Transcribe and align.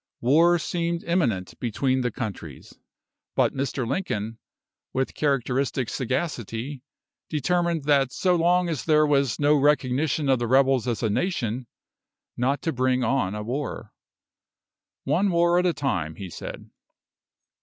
War 0.19 0.57
seemed 0.57 1.03
imminent 1.03 1.59
between 1.59 2.01
the 2.01 2.09
countries; 2.09 2.79
but 3.35 3.53
Mr. 3.53 3.87
Lincoln, 3.87 4.39
with 4.93 5.13
characteristic 5.13 5.89
sagacity, 5.89 6.81
determined 7.29 7.83
that 7.83 8.11
so 8.11 8.35
long 8.35 8.67
as 8.67 8.85
there 8.85 9.05
was 9.05 9.37
no 9.39 9.53
recognition 9.55 10.27
of 10.27 10.39
the 10.39 10.47
rebels 10.47 10.87
as 10.87 11.03
a 11.03 11.09
nation, 11.11 11.67
not 12.35 12.63
to 12.63 12.73
bring 12.73 13.03
on 13.03 13.35
a 13.35 13.43
war. 13.43 13.93
"One 15.03 15.29
war 15.29 15.59
at 15.59 15.67
a 15.67 15.71
time," 15.73 16.15
he 16.15 16.31
said. 16.31 16.67